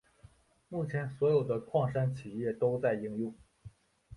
[0.67, 3.35] 目前所有的矿山企业都在应用。